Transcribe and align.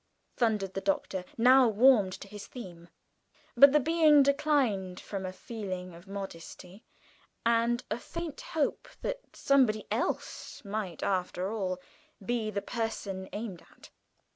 thundered 0.35 0.73
the 0.73 0.81
Doctor, 0.81 1.23
now 1.37 1.67
warmed 1.67 2.13
to 2.13 2.27
his 2.27 2.47
theme. 2.47 2.89
But 3.55 3.71
the 3.71 3.79
being 3.79 4.23
declined 4.23 4.99
from 4.99 5.27
a 5.27 5.31
feeling 5.31 5.93
of 5.93 6.07
modesty, 6.07 6.83
and 7.45 7.83
a 7.91 7.99
faint 7.99 8.41
hope 8.41 8.87
that 9.03 9.35
somebody 9.35 9.85
else 9.91 10.65
might, 10.65 11.03
after 11.03 11.51
all, 11.55 11.79
be 12.19 12.49
the 12.49 12.63
person 12.63 13.29
aimed 13.31 13.61
at. 13.61 13.91